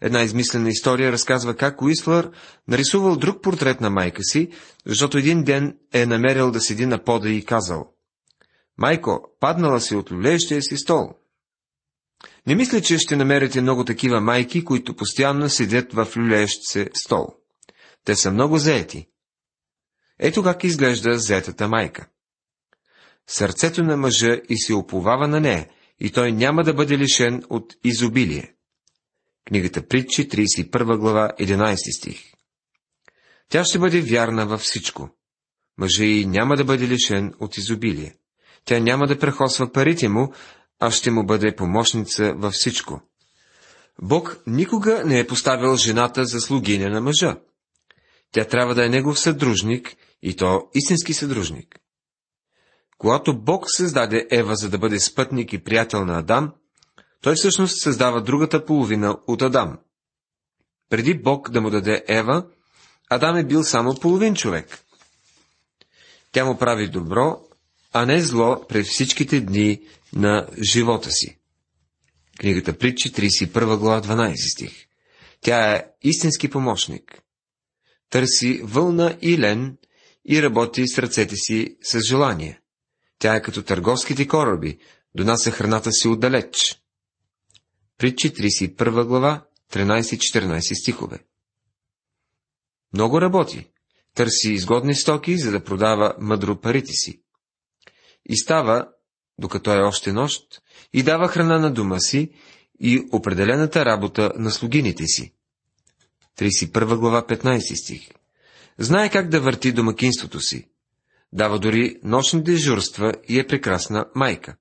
Една 0.00 0.22
измислена 0.22 0.68
история 0.68 1.12
разказва 1.12 1.56
как 1.56 1.82
Уислър 1.82 2.30
нарисувал 2.68 3.16
друг 3.16 3.42
портрет 3.42 3.80
на 3.80 3.90
майка 3.90 4.24
си, 4.24 4.50
защото 4.86 5.18
един 5.18 5.44
ден 5.44 5.78
е 5.92 6.06
намерил 6.06 6.50
да 6.50 6.60
седи 6.60 6.86
на 6.86 7.04
пода 7.04 7.30
и 7.30 7.44
казал 7.44 7.93
Майко, 8.78 9.36
паднала 9.40 9.80
си 9.80 9.94
от 9.94 10.12
люлеещия 10.12 10.62
си 10.62 10.76
стол. 10.76 11.14
Не 12.46 12.54
мисля, 12.54 12.80
че 12.80 12.98
ще 12.98 13.16
намерите 13.16 13.60
много 13.60 13.84
такива 13.84 14.20
майки, 14.20 14.64
които 14.64 14.96
постоянно 14.96 15.48
седят 15.48 15.92
в 15.92 16.08
люлеещ 16.16 16.58
се 16.62 16.90
стол. 16.94 17.26
Те 18.04 18.16
са 18.16 18.30
много 18.30 18.58
заети. 18.58 19.08
Ето 20.18 20.42
как 20.42 20.64
изглежда 20.64 21.18
заетата 21.18 21.68
майка. 21.68 22.08
Сърцето 23.26 23.82
на 23.82 23.96
мъжа 23.96 24.40
и 24.48 24.58
се 24.58 24.74
оповава 24.74 25.28
на 25.28 25.40
нея, 25.40 25.68
и 26.00 26.10
той 26.10 26.32
няма 26.32 26.64
да 26.64 26.74
бъде 26.74 26.98
лишен 26.98 27.42
от 27.50 27.74
изобилие. 27.84 28.54
Книгата 29.44 29.86
Притчи, 29.88 30.28
31 30.28 30.98
глава, 30.98 31.32
11 31.40 31.98
стих. 31.98 32.32
Тя 33.48 33.64
ще 33.64 33.78
бъде 33.78 34.00
вярна 34.00 34.46
във 34.46 34.60
всичко. 34.60 35.10
Мъжа 35.78 36.04
и 36.04 36.26
няма 36.26 36.56
да 36.56 36.64
бъде 36.64 36.88
лишен 36.88 37.34
от 37.40 37.56
изобилие. 37.56 38.14
Тя 38.64 38.78
няма 38.78 39.06
да 39.06 39.18
прехосва 39.18 39.72
парите 39.72 40.08
му, 40.08 40.32
а 40.80 40.90
ще 40.90 41.10
му 41.10 41.26
бъде 41.26 41.56
помощница 41.56 42.34
във 42.36 42.52
всичко. 42.52 43.00
Бог 44.02 44.42
никога 44.46 45.02
не 45.04 45.18
е 45.18 45.26
поставил 45.26 45.76
жената 45.76 46.24
за 46.24 46.40
слугиня 46.40 46.90
на 46.90 47.00
мъжа. 47.00 47.36
Тя 48.32 48.44
трябва 48.44 48.74
да 48.74 48.86
е 48.86 48.88
негов 48.88 49.18
съдружник, 49.18 49.96
и 50.22 50.36
то 50.36 50.68
истински 50.74 51.14
съдружник. 51.14 51.78
Когато 52.98 53.40
Бог 53.40 53.64
създаде 53.66 54.26
Ева 54.30 54.56
за 54.56 54.70
да 54.70 54.78
бъде 54.78 55.00
спътник 55.00 55.52
и 55.52 55.64
приятел 55.64 56.04
на 56.04 56.18
Адам, 56.18 56.52
той 57.20 57.34
всъщност 57.34 57.80
създава 57.80 58.22
другата 58.22 58.64
половина 58.64 59.18
от 59.26 59.42
Адам. 59.42 59.78
Преди 60.90 61.14
Бог 61.22 61.50
да 61.50 61.60
му 61.60 61.70
даде 61.70 62.04
Ева, 62.08 62.46
Адам 63.10 63.36
е 63.36 63.44
бил 63.44 63.64
само 63.64 63.94
половин 63.94 64.34
човек. 64.34 64.78
Тя 66.32 66.44
му 66.44 66.58
прави 66.58 66.88
добро, 66.88 67.40
а 67.96 68.06
не 68.06 68.20
зло 68.20 68.66
през 68.68 68.88
всичките 68.88 69.40
дни 69.40 69.80
на 70.12 70.48
живота 70.62 71.10
си. 71.10 71.38
Книгата 72.38 72.78
Притчи, 72.78 73.12
31 73.12 73.78
глава, 73.78 74.02
12 74.02 74.52
стих. 74.52 74.86
Тя 75.40 75.74
е 75.74 75.84
истински 76.02 76.50
помощник. 76.50 77.22
Търси 78.10 78.60
вълна 78.64 79.18
и 79.22 79.38
лен 79.38 79.76
и 80.28 80.42
работи 80.42 80.88
с 80.88 80.98
ръцете 80.98 81.36
си 81.36 81.76
с 81.82 82.00
желание. 82.00 82.60
Тя 83.18 83.34
е 83.34 83.42
като 83.42 83.62
търговските 83.62 84.28
кораби, 84.28 84.78
донася 85.14 85.50
храната 85.50 85.92
си 85.92 86.08
отдалеч. 86.08 86.82
Притчи 87.98 88.32
31 88.32 89.04
глава, 89.04 89.46
13-14 89.72 90.80
стихове. 90.80 91.18
Много 92.92 93.20
работи. 93.20 93.70
Търси 94.14 94.52
изгодни 94.52 94.94
стоки, 94.94 95.38
за 95.38 95.50
да 95.50 95.64
продава 95.64 96.14
мъдро 96.20 96.60
парите 96.60 96.92
си. 96.92 97.23
И 98.26 98.36
става, 98.36 98.88
докато 99.38 99.72
е 99.72 99.82
още 99.82 100.12
нощ, 100.12 100.62
и 100.92 101.02
дава 101.02 101.28
храна 101.28 101.58
на 101.58 101.70
дома 101.70 102.00
си 102.00 102.30
и 102.80 103.08
определената 103.12 103.84
работа 103.84 104.32
на 104.36 104.50
слугините 104.50 105.06
си. 105.06 105.32
31 106.38 106.96
глава, 106.96 107.26
15 107.26 107.84
стих. 107.84 108.08
Знае 108.78 109.10
как 109.10 109.28
да 109.28 109.40
върти 109.40 109.72
домакинството 109.72 110.40
си. 110.40 110.68
Дава 111.32 111.58
дори 111.58 111.96
нощни 112.02 112.42
дежурства 112.42 113.12
и 113.28 113.38
е 113.38 113.46
прекрасна 113.46 114.06
майка. 114.14 114.56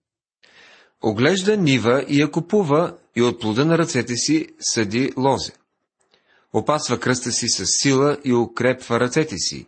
Оглежда 1.02 1.58
нива 1.58 2.06
и 2.08 2.22
я 2.22 2.32
купува 2.32 2.98
и 3.16 3.22
от 3.22 3.42
плода 3.42 3.66
на 3.66 3.78
ръцете 3.78 4.16
си 4.16 4.48
съди 4.60 5.14
лозе. 5.18 5.52
Опасва 6.54 7.00
кръста 7.00 7.32
си 7.32 7.50
с 7.50 7.66
сила 7.66 8.18
и 8.24 8.34
укрепва 8.34 9.00
ръцете 9.00 9.38
си. 9.38 9.68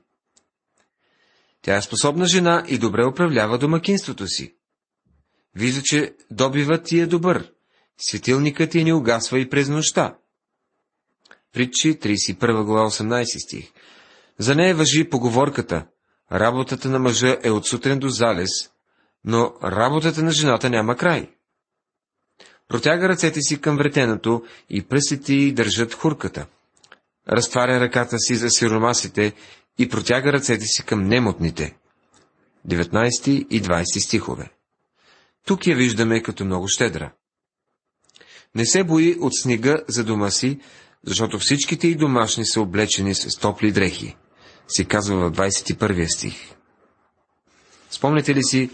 Тя 1.65 1.75
е 1.75 1.81
способна 1.81 2.25
жена 2.25 2.63
и 2.67 2.77
добре 2.77 3.05
управлява 3.05 3.57
домакинството 3.57 4.27
си. 4.27 4.55
Вижда, 5.55 5.81
че 5.83 6.15
добивът 6.31 6.83
ти 6.83 6.99
е 6.99 7.05
добър, 7.05 7.51
светилникът 7.97 8.71
ти 8.71 8.83
не 8.83 8.93
угасва 8.93 9.39
и 9.39 9.49
през 9.49 9.69
нощта. 9.69 10.17
Притчи 11.53 11.99
31 11.99 12.63
глава 12.63 12.89
18 12.89 13.45
стих. 13.45 13.71
За 14.39 14.55
нея 14.55 14.75
въжи 14.75 15.09
поговорката 15.09 15.87
Работата 16.31 16.89
на 16.89 16.99
мъжа 16.99 17.37
е 17.43 17.49
от 17.49 17.67
сутрин 17.67 17.99
до 17.99 18.09
залез, 18.09 18.49
но 19.23 19.53
работата 19.63 20.23
на 20.23 20.31
жената 20.31 20.69
няма 20.69 20.95
край. 20.95 21.29
Протяга 22.67 23.09
ръцете 23.09 23.41
си 23.41 23.61
към 23.61 23.77
вретеното 23.77 24.43
и 24.69 24.87
пръстите 24.87 25.33
й 25.33 25.51
държат 25.51 25.93
хурката. 25.93 26.47
Разтваря 27.29 27.79
ръката 27.79 28.19
си 28.19 28.35
за 28.35 28.49
сиромасите 28.49 29.33
и 29.77 29.89
протяга 29.89 30.33
ръцете 30.33 30.65
си 30.65 30.83
към 30.83 31.07
немотните. 31.07 31.77
19 32.67 33.47
и 33.47 33.61
20 33.61 34.05
стихове. 34.05 34.51
Тук 35.45 35.67
я 35.67 35.75
виждаме 35.75 36.21
като 36.21 36.45
много 36.45 36.67
щедра. 36.67 37.11
Не 38.55 38.65
се 38.65 38.83
бои 38.83 39.17
от 39.19 39.31
снега 39.35 39.77
за 39.87 40.03
дома 40.03 40.31
си, 40.31 40.59
защото 41.03 41.39
всичките 41.39 41.87
й 41.87 41.95
домашни 41.95 42.45
са 42.45 42.61
облечени 42.61 43.15
с 43.15 43.39
топли 43.39 43.71
дрехи, 43.71 44.15
се 44.67 44.85
казва 44.85 45.29
в 45.29 45.31
21 45.31 46.15
стих. 46.15 46.55
Спомняте 47.91 48.35
ли 48.35 48.43
си 48.43 48.69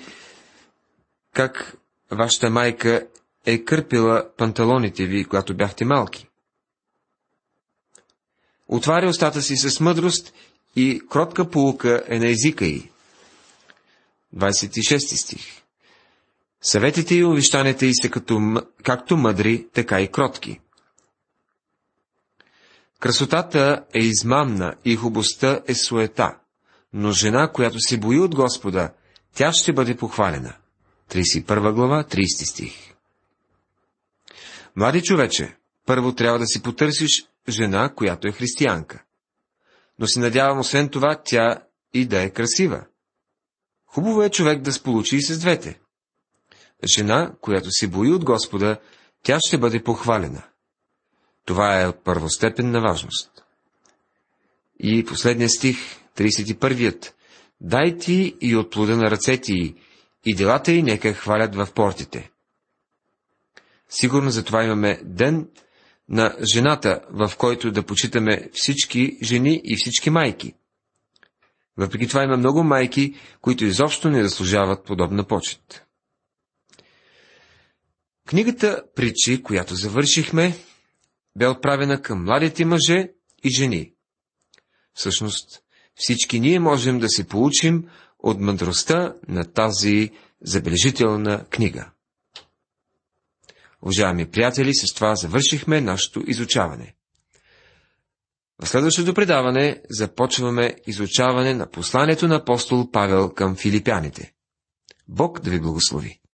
как 1.33 1.75
вашата 2.11 2.49
майка 2.49 3.07
е 3.45 3.63
кърпила 3.63 4.29
панталоните 4.37 5.05
ви, 5.05 5.25
когато 5.25 5.57
бяхте 5.57 5.85
малки? 5.85 6.27
Отваря 8.67 9.09
устата 9.09 9.41
си 9.41 9.55
с 9.57 9.79
мъдрост 9.79 10.33
и 10.75 11.01
кротка 11.09 11.49
полука 11.49 12.03
е 12.07 12.19
на 12.19 12.27
езика 12.27 12.65
й. 12.65 12.91
26 14.35 15.23
стих. 15.23 15.61
Съветите 16.61 17.15
и 17.15 17.23
увещанията 17.23 17.85
й 17.85 17.95
са 17.95 18.09
като, 18.09 18.63
както 18.83 19.17
мъдри, 19.17 19.67
така 19.73 20.01
и 20.01 20.11
кротки. 20.11 20.59
Красотата 22.99 23.85
е 23.93 23.99
измамна 23.99 24.75
и 24.85 24.95
хубостта 24.95 25.61
е 25.67 25.75
суета, 25.75 26.37
но 26.93 27.11
жена, 27.11 27.51
която 27.51 27.79
се 27.79 27.97
бои 27.97 28.19
от 28.19 28.35
Господа, 28.35 28.93
тя 29.35 29.53
ще 29.53 29.73
бъде 29.73 29.97
похвалена. 29.97 30.53
31 31.09 31.73
глава, 31.73 32.03
30 32.03 32.49
стих. 32.49 32.73
Млади 34.75 35.01
човече, 35.01 35.55
първо 35.85 36.15
трябва 36.15 36.39
да 36.39 36.45
си 36.45 36.61
потърсиш 36.61 37.25
жена, 37.49 37.93
която 37.95 38.27
е 38.27 38.31
християнка. 38.31 39.03
Но 40.01 40.07
се 40.07 40.19
надявам, 40.19 40.59
освен 40.59 40.89
това, 40.89 41.21
тя 41.25 41.63
и 41.93 42.05
да 42.05 42.21
е 42.21 42.29
красива. 42.29 42.85
Хубаво 43.85 44.23
е 44.23 44.29
човек 44.29 44.61
да 44.61 44.73
сполучи 44.73 45.15
и 45.15 45.21
с 45.21 45.39
двете. 45.39 45.79
Жена, 46.95 47.33
която 47.41 47.71
се 47.71 47.87
бои 47.87 48.11
от 48.11 48.25
Господа, 48.25 48.79
тя 49.23 49.37
ще 49.47 49.57
бъде 49.57 49.83
похвалена. 49.83 50.43
Това 51.45 51.81
е 51.81 51.91
първостепенна 51.91 52.81
важност. 52.81 53.43
И 54.79 55.05
последния 55.05 55.49
стих, 55.49 55.77
31-ият. 56.17 57.15
Дай 57.61 57.97
ти 57.97 58.37
и 58.41 58.55
от 58.55 58.71
плода 58.71 58.97
на 58.97 59.11
ръцете 59.11 59.53
й, 59.53 59.75
и 60.25 60.35
делата 60.35 60.71
й 60.71 60.83
нека 60.83 61.13
хвалят 61.13 61.55
в 61.55 61.67
портите. 61.75 62.31
Сигурно 63.89 64.29
за 64.29 64.43
това 64.43 64.63
имаме 64.63 65.01
ден 65.03 65.49
на 66.11 66.35
жената, 66.53 67.01
в 67.09 67.31
който 67.37 67.71
да 67.71 67.83
почитаме 67.83 68.49
всички 68.53 69.17
жени 69.23 69.61
и 69.63 69.75
всички 69.75 70.09
майки. 70.09 70.53
Въпреки 71.77 72.07
това 72.07 72.23
има 72.23 72.37
много 72.37 72.63
майки, 72.63 73.15
които 73.41 73.65
изобщо 73.65 74.09
не 74.09 74.23
заслужават 74.23 74.85
подобна 74.85 75.27
почет. 75.27 75.85
Книгата 78.27 78.83
Причи, 78.95 79.43
която 79.43 79.75
завършихме, 79.75 80.57
бе 81.35 81.47
отправена 81.47 82.01
към 82.01 82.23
младите 82.23 82.65
мъже 82.65 83.11
и 83.43 83.49
жени. 83.49 83.93
Всъщност, 84.93 85.61
всички 85.95 86.39
ние 86.39 86.59
можем 86.59 86.99
да 86.99 87.09
се 87.09 87.27
получим 87.27 87.87
от 88.19 88.39
мъдростта 88.39 89.15
на 89.27 89.53
тази 89.53 90.11
забележителна 90.41 91.45
книга. 91.49 91.91
Уважаеми 93.81 94.31
приятели, 94.31 94.73
с 94.73 94.93
това 94.93 95.15
завършихме 95.15 95.81
нашето 95.81 96.23
изучаване. 96.27 96.95
В 98.63 98.67
следващото 98.67 99.13
предаване 99.13 99.81
започваме 99.89 100.75
изучаване 100.87 101.53
на 101.53 101.69
посланието 101.69 102.27
на 102.27 102.35
апостол 102.35 102.91
Павел 102.91 103.29
към 103.29 103.55
филипяните. 103.55 104.33
Бог 105.07 105.39
да 105.39 105.49
ви 105.49 105.59
благослови! 105.59 106.20